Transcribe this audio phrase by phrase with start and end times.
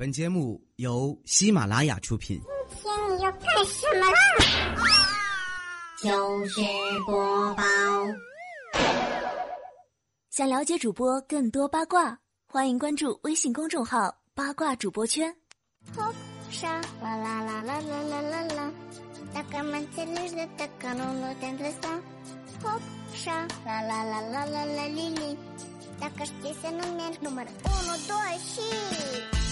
[0.00, 2.40] 本节目由喜马拉雅出品。
[2.70, 4.18] 今天你要干什么啦？
[5.98, 6.62] 糗事
[7.04, 7.62] 播报。
[10.30, 12.18] 想了解主播更多八卦，
[12.48, 15.36] 欢迎关注微信公众号“八卦主播圈”。
[16.50, 18.72] 沙啦啦啦啦啦啦啦啦，
[19.34, 22.00] 大哥们这里的大哥弄弄点子啥？
[23.12, 25.36] 沙啦啦啦啦啦啦哩哩，
[26.00, 29.49] 大哥是第三个面 número uno dos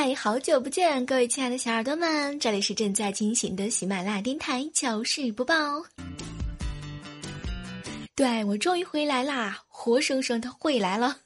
[0.00, 5.54] 嗨，好久不见，各位亲爱的小耳朵们，这里是正在进行的喜马拉雅电台糗事播报。
[8.14, 11.16] 对我终于回来啦，活生生的回来了。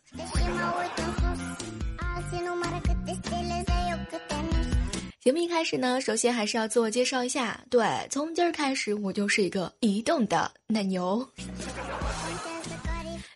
[5.20, 7.62] 节目一开始呢，首先还是要自我介绍一下。
[7.69, 11.29] 对，从今儿开始，我就是一个移动的奶牛。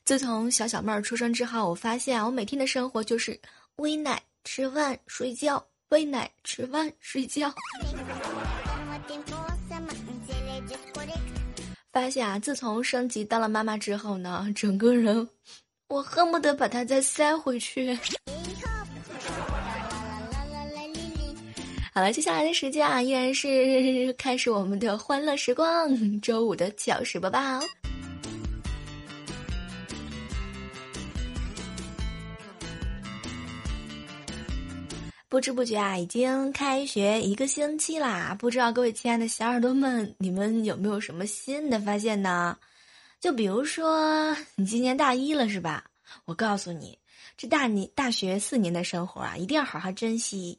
[0.06, 3.38] 自从小小妹儿出生之后，我发现，我每天的生活就是
[3.76, 4.18] 喂奶。
[4.46, 7.52] 吃饭睡觉，喂奶吃饭睡觉。
[11.90, 15.29] 发现啊，自从升级当了妈妈之后呢，整个人
[15.88, 17.93] 我恨不得把它再塞回去。
[21.92, 27.40] 好了，接下来的时间啊，依然是 开始我们的欢乐时光，周五的糗事播报。
[35.37, 38.34] 不知不觉啊，已经开学一个星期啦！
[38.38, 42.56] 不知道各位亲爱的小耳朵们，你们有没有什么新的发现呢？
[43.20, 45.84] 就比如说，你今年大一了是吧？
[46.24, 46.98] 我告诉你，
[47.37, 50.59] 这大你大学四年的生活啊，一定要好好珍惜。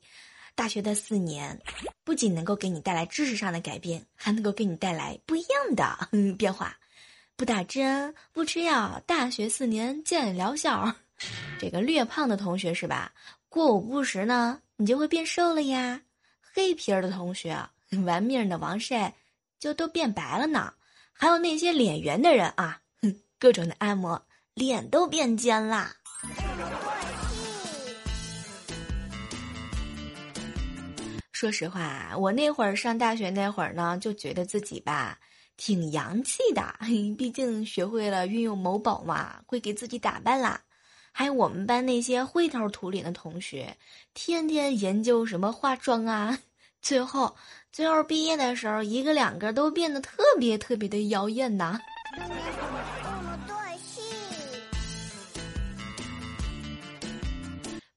[0.54, 1.60] 大学的四年，
[2.04, 6.78] 不仅能够给你带来知识上的改变，还能够给你带来不一样的变化。
[7.36, 10.94] 不打针，不吃药，大学四年见疗效。
[11.60, 13.12] 这个略胖的同学是吧？
[13.50, 14.62] 过午不食呢？
[14.80, 16.00] 你就会变瘦了呀，
[16.40, 17.68] 黑皮儿的同学，
[18.06, 19.12] 玩命的防晒，
[19.58, 20.72] 就都变白了呢。
[21.12, 24.24] 还有那些脸圆的人啊，哼，各种的按摩，
[24.54, 25.96] 脸都变尖啦。
[31.32, 35.18] 说实话，我那会儿上大学那会儿呢，就觉得自己吧
[35.56, 36.62] 挺洋气的，
[37.18, 40.62] 毕竟学会了运用某宝嘛，会给自己打扮啦。
[41.18, 43.76] 还有我们班那些灰头土脸的同学，
[44.14, 46.38] 天天研究什么化妆啊，
[46.80, 47.36] 最后
[47.72, 51.80] 最后毕业的时候，一个两个都变得特别特别的妖艳呐。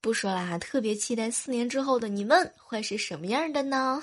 [0.01, 4.03] 不说了哈，特别期待四年之后的你们会是什么样的呢？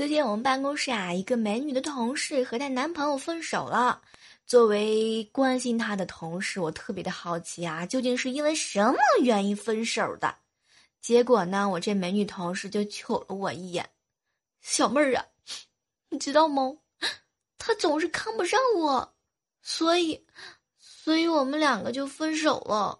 [0.00, 4.00] 最近我们办公室啊，一个美女的同事和她男朋友分手了。
[4.46, 10.34] 作为关心她的同事，我特别的好奇啊，究竟是因为什么原因分手的？
[11.02, 13.90] 结果呢，我这美女同事就瞅了我一眼
[14.62, 15.26] ：“小妹儿啊，
[16.08, 16.78] 你知道吗？
[17.58, 19.14] 他总是看不上我，
[19.60, 20.24] 所以，
[20.78, 22.98] 所以我们两个就分手了。”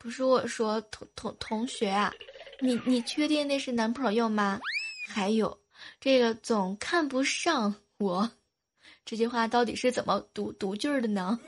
[0.00, 2.10] 不是我说，同同同学啊，
[2.60, 4.58] 你你确定那是男朋友吗？
[5.06, 5.61] 还有。
[6.04, 8.28] 这个总看不上我，
[9.04, 11.38] 这句话到底是怎么读读句儿的呢？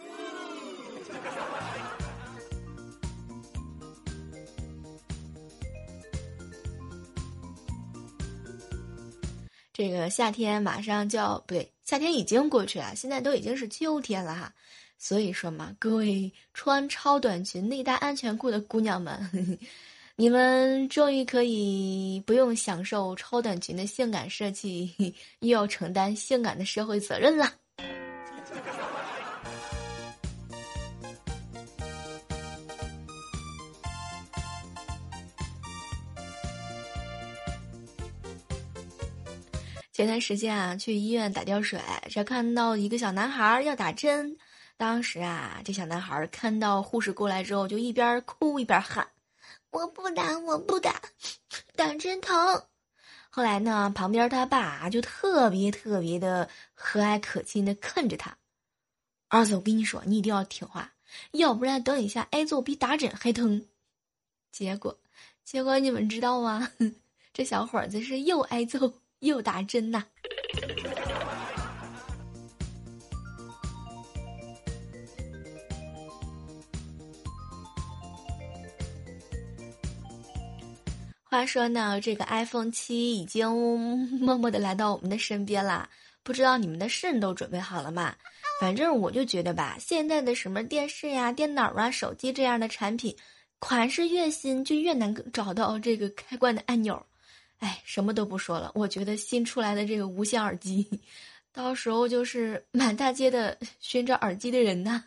[9.72, 14.54] 这个夏天马上就要不对，夏天已经过去了，现在都已经是秋天了哈。
[14.96, 19.58] 所以说嘛，各位穿超短裙、内搭安全裤的姑娘们。
[20.16, 24.94] 你们终于可以不用享受超短裙的性感设计，
[25.40, 27.52] 又要承担性感的社会责任了。
[39.92, 44.36] 前段时间啊，去医院打吊水，这看到一个小男孩要打针，
[44.76, 49.04] 当时啊，这小男孩看到护士过来之后，就一边哭一边喊。
[49.74, 51.02] 我不打，我不打，
[51.74, 52.62] 打针疼。
[53.28, 58.38] 后来呢，旁边他爸就特别特别的和蔼可亲的看着他。
[59.28, 60.92] 儿子，我跟你说，你一定要听话，
[61.32, 63.66] 要不然等一下挨揍比打针还疼。
[64.52, 64.96] 结果，
[65.42, 66.70] 结果你们知道吗？
[67.34, 70.04] 这小伙子是又挨揍又打针呐。
[81.34, 83.50] 话说呢，这个 iPhone 七已经
[84.22, 85.88] 默默的来到我们的身边啦。
[86.22, 88.14] 不知道你们的肾都准备好了吗？
[88.60, 93.16] 反正我就觉得吧，现在的什么电视呀、电脑啊、手机这样的产品，
[93.58, 97.04] 款式越新就越难找到这个开关的按钮。
[97.58, 100.88] 哎，什么都不说了，我觉得新出来的这个无线耳机，
[101.52, 105.02] 到时候就是满大街的寻找耳机的人呐。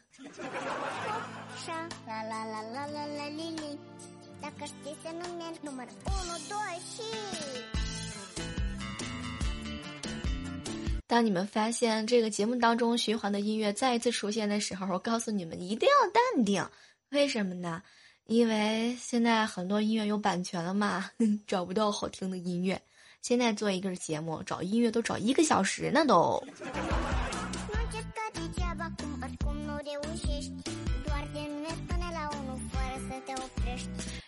[11.08, 16.68] 当你们发现这个节目当中循环的音乐再一次出现的时候，我告诉你们一定要淡定。
[17.12, 17.82] 为什么呢？
[18.26, 21.10] 因为现在很多音乐有版权了嘛，
[21.48, 22.82] 找不到好听的音乐。
[23.22, 26.44] 现在做一个节目找音乐都找一个小时呢，都。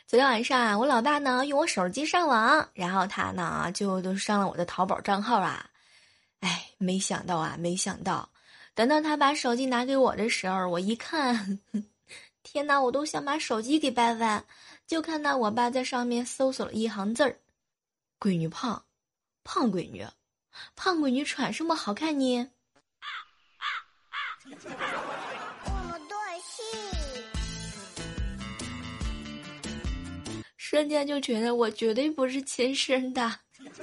[0.10, 5.70] 昨天晚上啊，我老爸呢用我手机上网，然后他呢就都上了我的淘宝账号啊。
[6.40, 8.28] 哎，没想到啊，没想到，
[8.74, 11.60] 等到他把手机拿给我的时候，我一看，
[12.42, 14.44] 天哪，我都想把手机给掰弯。
[14.88, 17.38] 就看到我爸在上面搜索了一行字儿
[18.20, 18.84] ：“闺女胖，
[19.44, 20.08] 胖闺女，
[20.76, 22.50] 胖闺女穿什么好看呢？”
[30.70, 33.40] 瞬间就觉得我绝对不是亲生的。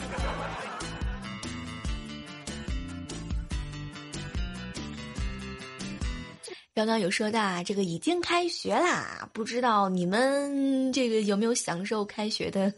[6.72, 12.72] 刚刚有说到啊，这个已经开学啦，不知道你们这个有没有享受开学的，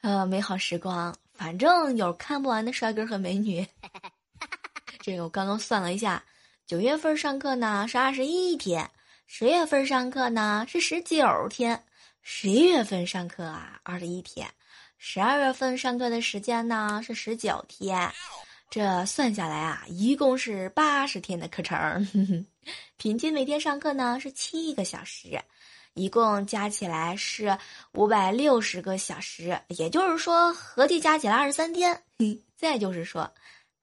[0.00, 1.14] 呃，美好时光？
[1.32, 3.64] 反正有看不完的帅哥和美女。
[5.00, 6.20] 这个我刚刚算了一下，
[6.66, 8.90] 九月份上课呢是二十一天，
[9.28, 11.80] 十月份上课呢是十九天。
[12.28, 14.44] 十一月份上课啊，二十一天；
[14.98, 18.12] 十二月份上课的时间呢是十九天，
[18.68, 22.44] 这算下来啊，一共是八十天的课程。
[22.98, 25.40] 平均每天上课呢是七个小时，
[25.94, 27.56] 一共加起来是
[27.92, 32.02] 五百六十个小时，也就是说合计加起来二十三天。
[32.58, 33.32] 再就是说，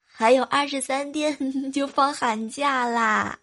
[0.03, 3.39] 还有二十三天就放寒假啦。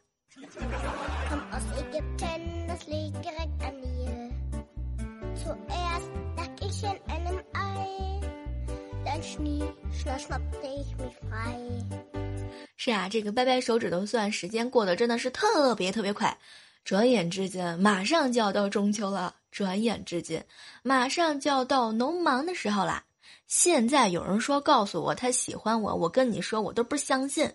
[12.77, 16.37] 是啊，这个掰掰手指头算时间过得真的是特别特别快，
[16.85, 20.45] 转眼之间马上就要到中秋了，转眼之间
[20.83, 23.05] 马上就要到农忙的时候啦。
[23.47, 27.51] 现在有人说告诉我他喜欢我，我跟你说我都不相信，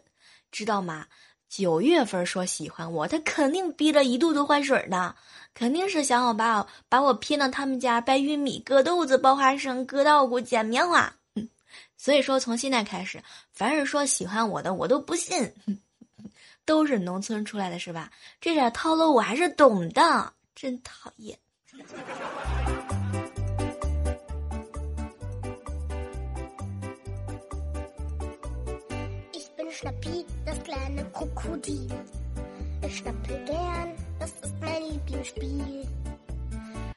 [0.52, 1.08] 知道吗？
[1.58, 5.16] 九月份说喜欢我，他肯定逼着一肚子坏水呢，
[5.54, 11.14] 肯定是想我把我把我骗到他们家掰玉米、割豆子、剥花生、割稻谷、捡棉花。
[11.96, 13.24] 所以说，从现在开始，
[13.54, 15.50] 凡是说喜欢我的，我都不信，
[16.66, 18.12] 都是农村出来的是吧？
[18.42, 21.40] 这点套路我还是懂的，真讨厌。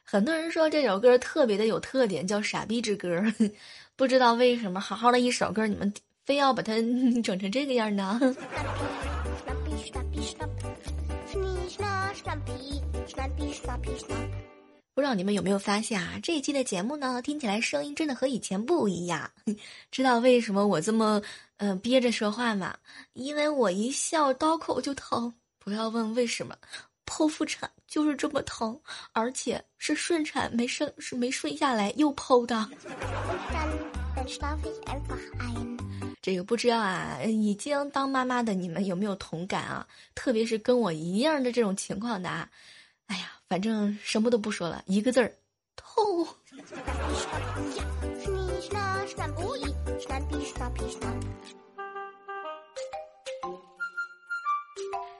[0.05, 3.19] 很多人说这首歌特别的有特点，叫《傻逼之歌》。
[3.95, 5.93] 不知道为什么，好好的一首歌，你们
[6.25, 6.73] 非要把它
[7.21, 8.19] 整成这个样呢？
[14.99, 16.19] 不知道你们有没有发现啊？
[16.21, 19.31] 这一期的节目呢，听起来声音真的和以前不一样。
[19.89, 21.21] 知道为什么我这么
[21.55, 22.75] 嗯憋着说话吗？
[23.13, 25.33] 因为我一笑刀口就疼。
[25.57, 26.53] 不要问为什么，
[27.05, 28.77] 剖腹产就是这么疼，
[29.13, 32.69] 而且是顺产没生是没顺下来又剖的。
[36.21, 39.87] 这个不知道啊，已经当妈妈的你们有没有同感啊？
[40.13, 42.49] 特别是跟我一样的这种情况的，啊，
[43.09, 45.33] 哎呀，反正什么都不说了，一个字儿，
[45.75, 46.27] 痛。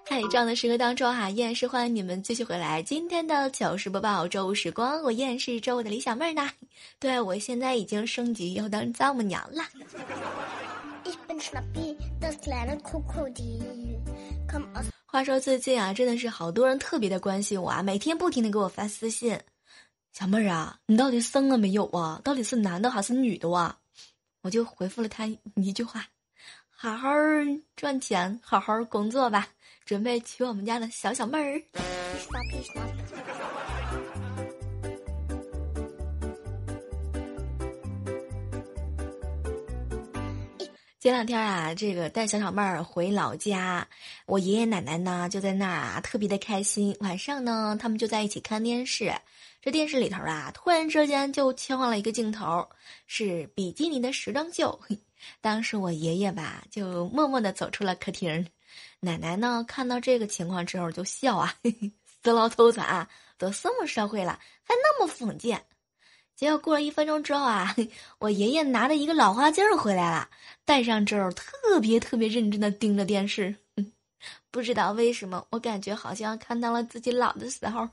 [0.06, 2.82] 在这样的时刻当中哈，依然是欢迎你们继续回来。
[2.82, 6.50] 今天的糗事播报，周五时光，我依然是周五的李小妹儿呢。
[7.00, 9.64] 对我现在已经升级要当丈母娘了。
[15.12, 19.40] 话说最近啊，真的是好多人特别的关心我啊，每天不停的给我发私信。
[20.14, 22.22] 小妹儿啊，你到底生了没有啊？
[22.24, 23.76] 到底是男的还是女的啊？
[24.44, 25.26] 我就回复了他
[25.56, 26.06] 一句话：
[26.70, 27.10] 好好
[27.76, 29.48] 赚钱，好好工作吧。
[29.84, 31.60] 准备娶我们家的小小妹儿。
[41.00, 43.88] 前两天啊，这个带小小妹儿回老家，
[44.26, 46.94] 我爷爷奶奶呢就在那儿啊，特别的开心。
[47.00, 49.14] 晚上呢，他们就在一起看电视。
[49.62, 52.68] 这电视里头啊，突然之间就切换了一个镜头，
[53.08, 54.78] 是比基尼的时装秀。
[55.40, 58.46] 当时我爷爷吧，就默默的走出了客厅。
[59.00, 61.56] 奶奶呢，看到这个情况之后就笑啊，
[62.22, 65.64] 死老头子啊，都什么社会了，还那么封建。
[66.40, 67.76] 结果过了一分钟之后啊，
[68.18, 70.30] 我爷爷拿着一个老花镜回来了，
[70.64, 73.54] 戴上之后特别特别认真的盯着电视，
[74.50, 77.86] 不知道为什么，我感觉好像看到了自己老的时候。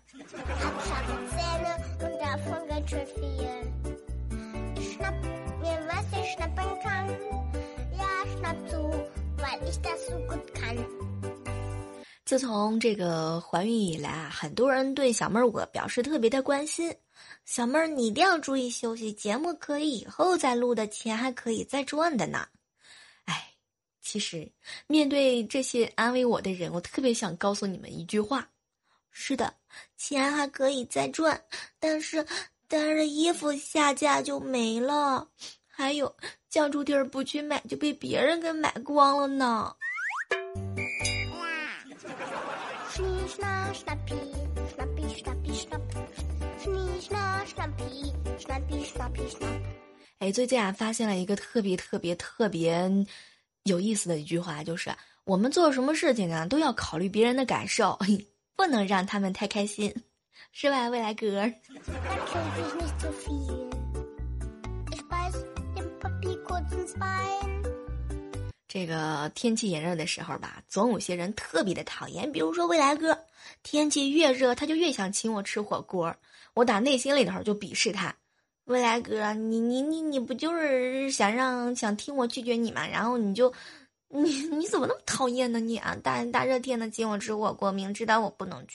[12.24, 16.94] 自从这个怀孕以来啊，很多人对小妹儿我表示特别的关心。
[17.46, 19.12] 小妹儿，你一定要注意休息。
[19.12, 22.48] 节目可以以后再录的，钱还可以再赚的呢。
[23.24, 23.52] 哎，
[24.02, 24.50] 其实
[24.88, 28.48] 面对这些安慰我的人，我特别想告诉你们一句话：
[29.12, 29.54] 是的，
[29.96, 31.40] 钱还可以再赚，
[31.78, 32.26] 但是
[32.66, 35.28] 但是衣服下架就没了，
[35.68, 36.14] 还有
[36.50, 39.72] 酱猪蹄儿不去买就被别人给买光了呢。
[50.18, 52.90] 哎，最近啊，发现了一个特别特别特别
[53.64, 54.90] 有意思的一句话，就是
[55.24, 57.98] 我们做什么事情啊，都要考虑别人的感受，
[58.56, 59.94] 不能让他们太开心，
[60.52, 61.42] 是吧，未来哥？
[68.68, 73.16] 这个天气炎热的时候吧，总有些人特别的讨厌，比如说未来哥。
[73.62, 76.14] 天气越热，他就越想请我吃火锅，
[76.54, 78.14] 我打内心里头就鄙视他。
[78.64, 82.86] 未来哥，你你你你不就是想让想听我拒绝你吗？
[82.86, 83.52] 然后你就，
[84.08, 85.60] 你你怎么那么讨厌呢？
[85.60, 88.74] 你啊，大大热天的请我吃火锅，明知道我不能去。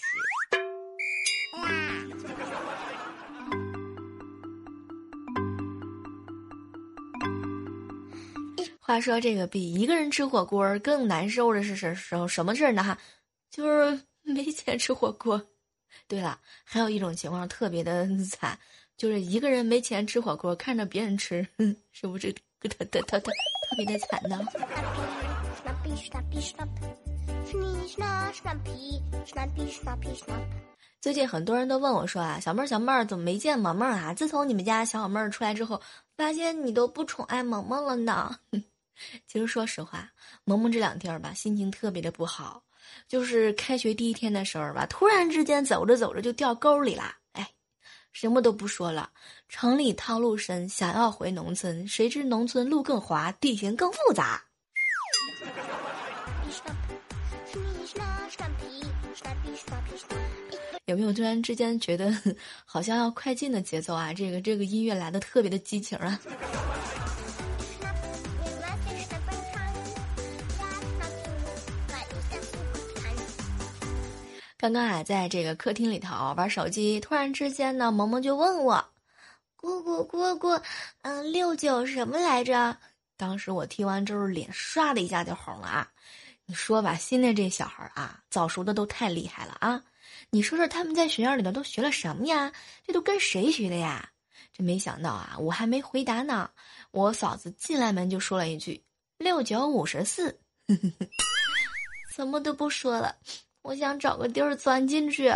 [8.91, 12.83] 话说这个比一个人吃火锅更难受的是什什什么事儿呢？
[12.83, 12.97] 哈，
[13.49, 15.41] 就是 没钱吃火锅。
[16.09, 18.59] 对了，还有一种情况特别的 惨，
[18.97, 21.47] 就是一个人没钱吃火锅，看着别人吃，
[21.93, 23.31] 是不是特特特特特
[23.77, 24.45] 别的惨呢？
[30.99, 34.13] 最近很多人都问我说啊，小妹儿小妹儿怎么没见萌萌啊？
[34.13, 35.81] 自从你们家小小妹儿出来之后，
[36.17, 38.37] 发现你都不宠爱萌萌了呢。
[39.27, 40.09] 其实说实话，
[40.43, 42.63] 萌萌这两天吧，心情特别的不好。
[43.07, 47.17] 就是开学第一天的时候吧，突然之间走着走着就掉沟里啦。
[47.33, 47.49] 哎，
[48.11, 49.09] 什么都不说了，
[49.47, 54.43] 城里套路深，想要回农村，谁知农村路更滑，地形更复杂。
[60.85, 62.13] 有没有突然之间觉得
[62.65, 64.11] 好像要快进的节奏啊？
[64.11, 66.19] 这个这个音乐来的特别的激情啊！
[74.61, 78.91] 刚刚啊，在这个客厅里头玩手机，突然之间呢，萌萌就问我
[79.57, 80.49] ：“姑姑姑姑，
[81.01, 82.77] 嗯，六九什么来着？”
[83.17, 85.91] 当时我听完之后，脸唰的一下就红了啊！
[86.45, 89.83] 你说吧，现在这小孩啊，早熟的都太厉害了啊！
[90.29, 92.53] 你说说他们在学校里头都学了什么呀？
[92.85, 94.11] 这都跟谁学的呀？
[94.53, 96.47] 这没想到啊，我还没回答呢，
[96.91, 98.83] 我嫂子进来门就说了一句
[99.17, 100.39] ：“六九五十四。
[102.13, 103.15] ”什么都不说了。
[103.63, 105.31] 我想找个地儿钻进去。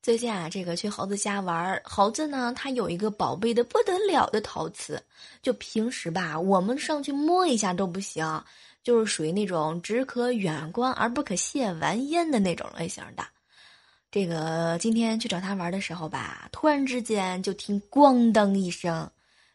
[0.00, 4.98] 最近啊，这个去猴子家玩，猴子呢，它有一个宝贝的不得了的陶瓷，
[5.42, 8.24] 就平时吧，我们上去摸一下都不行。
[8.88, 13.22] 就是属于那种只可远观而不可亵玩焉的那种类型的。
[14.10, 19.10] 这个今天去找他玩的时候吧，突然之间就听“咣当”一声，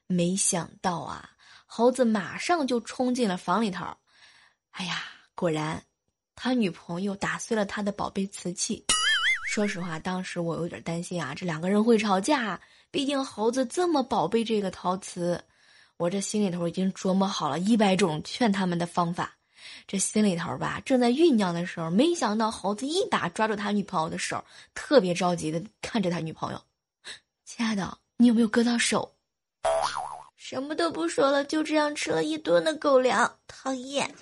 [0.05, 1.31] 没想到啊，
[1.65, 3.83] 猴子马上就冲进了房里头。
[4.69, 5.81] 哎呀，果然，
[6.35, 8.85] 他女朋友打碎了他的宝贝瓷器。
[9.47, 12.61] 说实话，当时我有点担心啊，这两个人会吵架。
[12.91, 15.43] 毕竟猴子这么宝贝这个陶瓷。
[16.03, 19.37] 我这心里头已经琢磨好了一百种劝他们的方法，
[19.87, 24.43] 这心里头吧正在酝酿的时候，没想到猴子一把抓住他女朋友的手，
[24.73, 26.61] 特别着急的看着他女朋友
[27.47, 29.13] ：“亲爱的，你有没有割到手？”
[30.35, 34.13] 什么都不说了，就这样吃了一顿的狗粮，讨厌。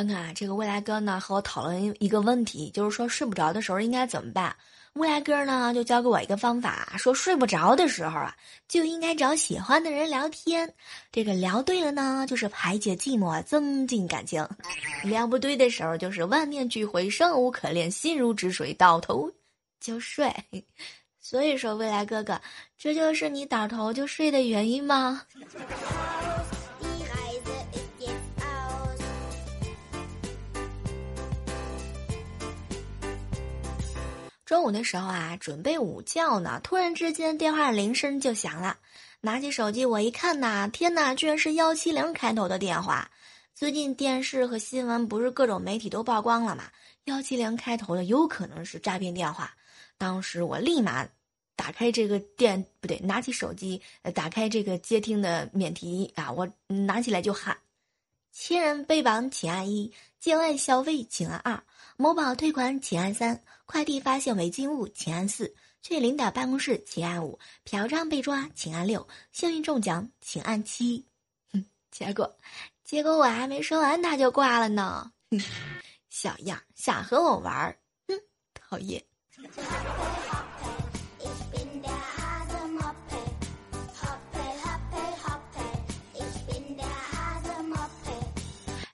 [0.00, 4.56] 看看，这个未来哥呢和我讨论一个问题，就是说睡不着的时候应该怎么办？
[4.94, 8.34] 未来哥呢就教给我一个方法，说睡不着的时候啊
[8.66, 10.72] 就应该找喜欢的人聊天，
[11.12, 14.42] 这个聊对了呢就是排解寂寞，增进感情；
[15.04, 19.30] 聊不对的时候就是万念俱灰，生无可恋，心如止水，倒头
[19.80, 20.34] 就睡。
[21.20, 22.40] 所以说，未来哥哥，
[22.78, 25.20] 这就是你倒头就睡的原因吗？
[34.50, 38.78] 中午的时候啊，准备午觉呢，突然之间电话铃声就响了。
[39.20, 43.08] 拿起手机我一看呐，天哪，居然是幺七零开头的电话。
[43.54, 46.64] 最近电视和新闻不是各种媒体都曝光了吗？
[47.04, 49.54] 幺七零开头的有可能是诈骗电话。
[49.96, 51.06] 当时我立马
[51.54, 53.80] 打开这个电不对，拿起手机，
[54.16, 57.56] 打开这个接听的免提啊，我拿起来就喊：
[58.32, 61.62] 亲人被绑，请按一；境外消费，请按二；
[62.00, 63.38] 某宝退款，请按三。
[63.66, 65.44] 快递发现违禁物，请按四；
[65.82, 71.04] 去领导办公室，请按五；嫖娼被抓，请按六；幸运中奖，请按七。
[71.52, 72.38] 哼，结果，
[72.84, 75.12] 结果我还没说完，他就挂了呢。
[75.30, 75.38] 哼，
[76.08, 77.78] 小样，想和我玩儿？
[78.08, 78.18] 哼，
[78.54, 79.04] 讨厌。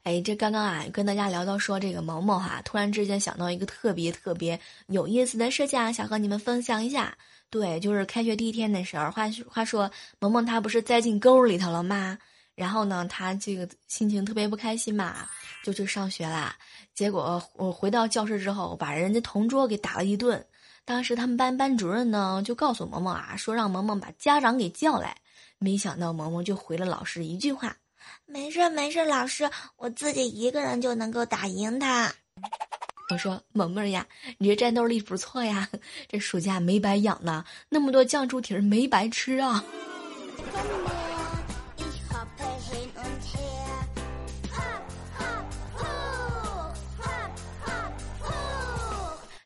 [0.07, 7.19] 哎，这刚刚啊，跟大家聊到说这个萌萌哈，突然之间想到一个特别特别有意思的事情，想和你们分享一下。
[7.51, 12.17] 对，就是开学第一天的时候，话话说萌萌她不是栽进沟里头了吗？
[12.55, 15.29] 然后呢，她这个心情特别不开心嘛，
[15.65, 16.55] 就去上学啦。
[16.95, 20.41] 结果我回到教室之后，把人家同桌给打了一顿。
[20.85, 25.17] 当时他们班班主任呢，就告诉萌萌啊，说让萌萌把家长给叫来。
[25.59, 27.77] 没想到萌萌就回了老师一句话。
[28.27, 32.13] 没事没事，老师，我自己一个人就能够打赢他。
[33.11, 34.07] 我说萌萌呀，
[34.39, 35.69] 你这战斗力不错呀，
[36.09, 39.65] 这暑假没白养呢，那么多酱猪蹄儿没白吃啊。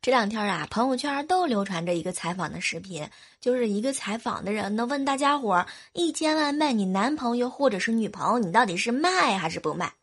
[0.03, 3.07] 这两天啊，朋友圈都流传着一个采访的视频，
[3.40, 9.94] 就是一个采访的人呢问大家伙儿：一千万卖你男朋友或者是女朋友，你到底是卖还是不卖？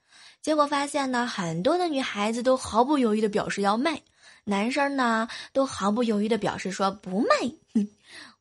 [0.42, 4.02] 结果发现呢，很多的女孩子都毫不犹豫的表示要卖，
[4.46, 7.28] 男生呢都毫不犹豫的表示说不卖。
[7.74, 7.88] 哼，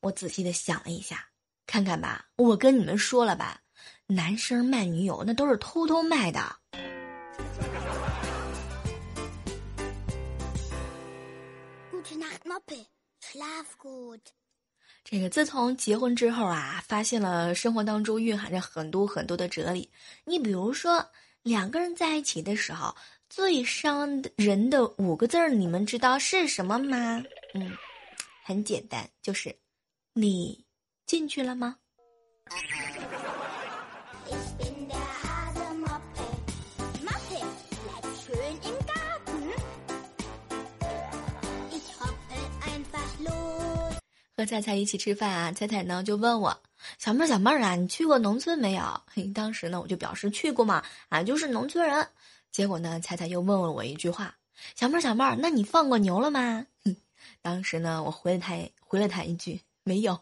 [0.00, 1.26] 我仔细的想了一下，
[1.66, 3.61] 看看吧，我跟你们说了吧，
[4.06, 6.40] 男生卖女友那都是偷偷卖的
[13.78, 14.20] good。
[15.08, 19.88] 这个自从结婚之后啊，发现了生活当中蕴含着很多很多的哲理。
[20.24, 21.08] 你比如说，
[21.44, 22.92] 两个人在一起的时候，
[23.30, 27.22] 最伤人的五个字儿，你们知道是什么吗？
[27.54, 27.70] 嗯，
[28.42, 29.54] 很简单，就是
[30.12, 30.64] 你
[31.06, 31.76] 进去了吗？
[44.37, 46.61] 和彩彩一起吃饭啊，彩彩呢就问我
[46.99, 48.83] 小妹儿小妹儿啊，你去过农村没有？
[49.11, 52.07] 嘿，当时呢我就表示去过嘛，俺就是农村人。
[52.53, 54.37] 结果呢，彩彩又问了我一句话：
[54.75, 56.66] 小妹儿小妹儿，那你放过牛了吗？
[56.85, 56.94] 哼，
[57.40, 60.20] 当时呢我回了他回了他一句没有。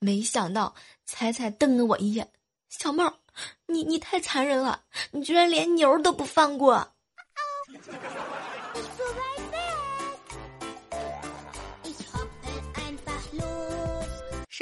[0.00, 2.28] 没想到彩彩瞪了我一眼，
[2.68, 3.14] 小妹儿，
[3.66, 6.94] 你你太残忍了，你居然连牛都不放过。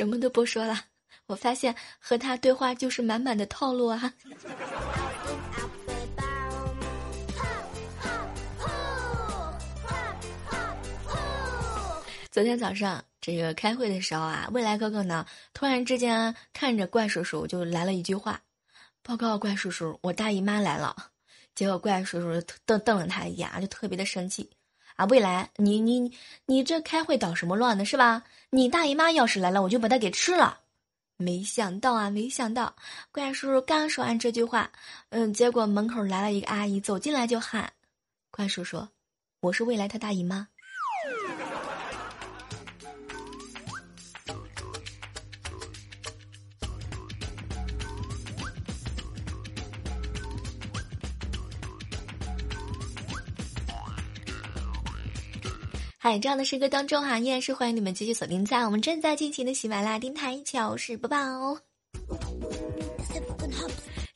[0.01, 0.85] 什么都不说了，
[1.27, 4.15] 我发现和他对话就是满满的套路啊。
[12.31, 18.41] 昨天早上这个开会的时候啊，未来哥哥呢突然之间看着怪叔叔就来了一句话
[19.05, 20.97] ：“报告怪叔叔，我大姨妈来了。”
[21.55, 24.49] 结果怪叔叔瞪瞪了他一眼，就特别的生气。
[24.97, 26.13] 啊，未来，你你
[26.47, 27.85] 你这开会捣什么乱呢？
[27.85, 28.23] 是吧？
[28.51, 30.61] 你大姨妈要是来了，我就把她给吃了。
[31.17, 32.75] 没想到啊，没想到，
[33.13, 34.71] 怪叔叔刚说完这句话，
[35.11, 37.73] 嗯，结果门口来了一个阿姨，走进来就喊
[38.31, 38.89] ：“怪叔叔，
[39.41, 40.49] 我是未来他大姨妈。”
[56.11, 61.17] 在，这样的时刻当中哈，依然是欢迎你们继续锁定在我们正在进行的喜马拉雅电台糗事播报。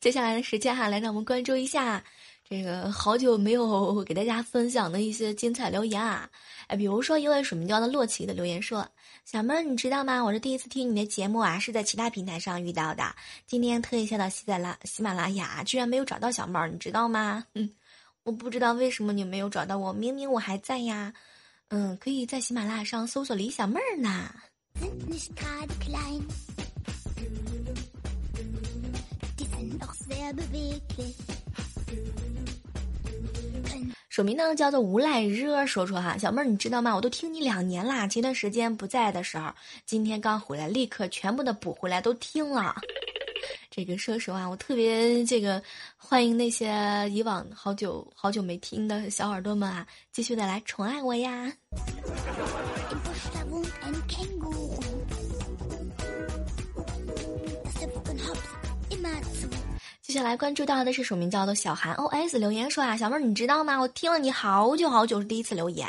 [0.00, 2.02] 接下来的时间哈，来让我们关注一下
[2.48, 6.28] 这个好久没有给大家分享的一些精彩留言啊。
[6.66, 8.84] 哎，比如说一位署名叫的洛奇的留言说
[9.24, 10.20] ：“小妹儿，你知道吗？
[10.20, 13.04] 我是第一次听你的节目啊，是在其他平台上遇到的。
[13.46, 17.44] 今天特意下到喜马拉喜马拉雅，居然没有找到小妹儿，你知道吗？
[17.54, 17.70] 嗯，
[18.24, 21.14] 我不知道为什么你没有找到我，明明我还在呀。
[21.68, 24.34] 嗯，可以在喜马拉雅上搜索李小妹儿呢。”
[34.08, 36.94] 署名呢叫做无赖热，说说哈，小妹儿你知道吗？
[36.94, 39.52] 我都听你两年啦，前段时间不在的时候，
[39.86, 42.76] 今天刚回来，立刻全部的补回来都听了。
[43.76, 45.60] 这个说实话，我特别这个
[45.96, 51.52] 欢迎那些以往好久好久没听的小耳朵们啊，继续的来宠爱我呀。
[60.02, 63.80] 接下来关注到的是署名叫做小韩 OS 留言说啊，小妹儿你知道吗？
[63.80, 65.88] 我听了你好久好久是第一次留言，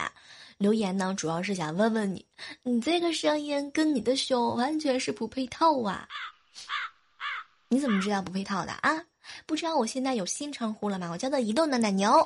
[0.57, 2.25] 留言呢主要是想问问你，
[2.63, 6.07] 你这个声音跟你的胸完全是不配套啊！
[7.75, 9.03] 你怎么知道不配套的啊？
[9.45, 11.09] 不知道我现在有新称呼了吗？
[11.11, 12.25] 我叫做移动的奶牛。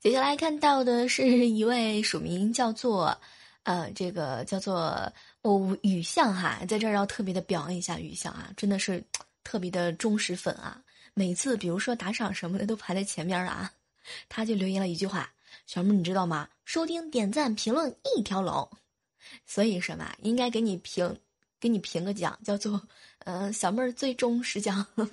[0.00, 3.16] 接下来看到的是一位署名叫做。
[3.62, 9.04] 呃，这个叫做哦雨巷哈，在这儿要特别的表扬一下雨巷啊，真的是
[9.44, 10.80] 特别的忠实粉啊，
[11.14, 13.70] 每次比如说打赏什么的都排在前面了啊。
[14.30, 15.30] 他就留言了一句话
[15.66, 16.48] ：“小妹，你知道吗？
[16.64, 18.70] 收听、点赞、评论一条龙。”
[19.46, 21.18] 所以什么应该给你评，
[21.60, 22.80] 给你评个奖，叫做
[23.20, 24.86] 呃小妹儿最忠实奖。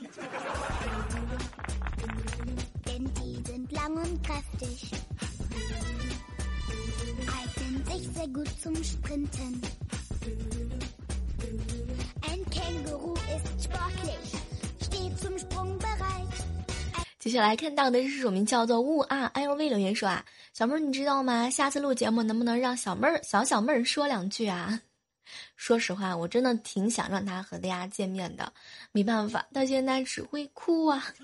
[17.28, 21.50] 接下来看到的是署名叫做雾啊 L V 留言说啊，小妹儿你知道吗？
[21.50, 24.80] 下次录节目能不能让小妹儿小小妹儿说两句啊？
[25.58, 28.50] 说实话，我真的挺想让她和大家见面的，
[28.94, 31.06] 没办法，她现在只会哭啊。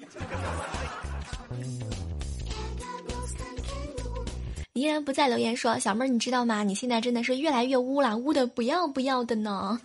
[4.73, 6.63] 依然不在留言说，小妹儿你知道吗？
[6.63, 9.79] 你现在真的是越来越污了，污的不要不要的呢。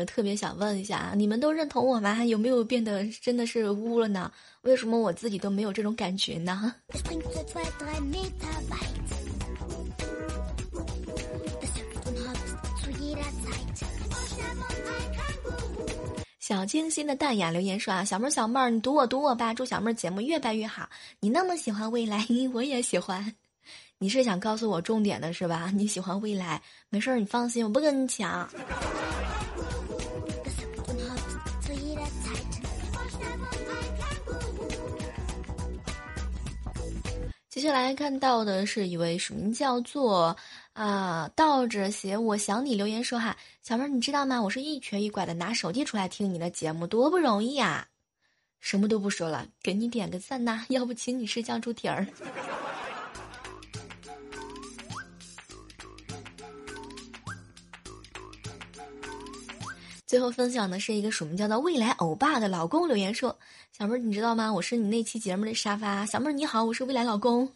[0.00, 2.24] 这个特别想问一下啊，你们都认同我吗？
[2.24, 4.32] 有没有变得真的是污了呢？
[4.62, 6.74] 为什么我自己都没有这种感觉呢？
[16.38, 20.88] 小清新的淡雅留言说啊，小妹儿小妹儿，你读我读我吧，祝小妹儿节目越办越好。
[21.20, 23.34] 你那么喜欢未来， 我也喜欢。
[23.98, 25.70] 你是想告诉我重点的是吧？
[25.76, 28.48] 你喜欢未来，没事儿，你放心，我不跟你抢。
[37.48, 40.36] 接下来看到的是一位署名叫做。
[40.72, 44.40] 啊，倒着写，我想你留言说哈，小妹儿你知道吗？
[44.40, 47.86] 我是一瘸一拐的拿手机出来听你的节目，多不容易啊！
[48.60, 52.06] 什么都不说了，给你点个赞呐，要不请你吃酱猪蹄儿。
[60.10, 63.38] 最后分享的是一个署名叫做未来欧巴的老公留言说，
[63.70, 64.52] 小妹儿你知道吗？
[64.52, 67.48] 我是你那期节目的沙发，小妹儿你好，我是未来老公。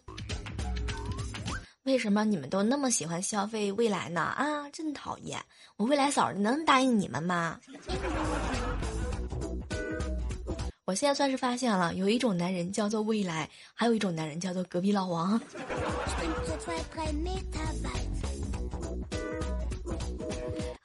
[1.82, 4.20] 为什么你们都那么喜欢消费未来呢？
[4.20, 5.36] 啊，真讨厌！
[5.76, 7.58] 我未来嫂能答应你们吗？
[10.86, 15.40] 我现在算是发现了，有一种男人叫做未来，还有一种男人叫做隔壁老王。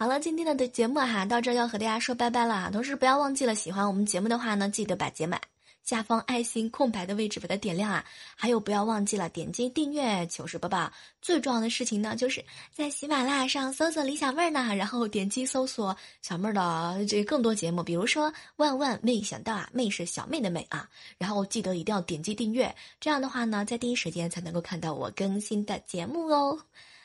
[0.02, 2.72] 好了，今天的的节目哈，到这要和大家说拜拜了。
[2.72, 5.36] 同时不要忘记了，喜欢我们节目的话呢，记得把节目。
[5.84, 8.06] 下方爱心空白的位置把它点亮啊！
[8.34, 10.90] 还有不要忘记了点击订阅糗事播报。
[11.22, 12.42] 最重要的事情呢，就是
[12.74, 26.58] 在喜马拉雅上搜索李小妹儿呢，然后点击搜索小妹儿的这更多节目，比如说万万没想到啊，妹是小妹的妹啊，然后记得一定要点击订阅，这样的话呢，在第一时间才能够看到我更新的节目哦。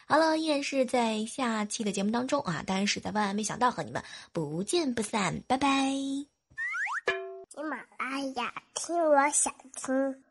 [0.07, 5.69] 好了，依然是在下期的节目当中啊，当然是在万万没想到和你们不见不散，拜拜。
[5.89, 10.23] 喜马拉雅，听我想听。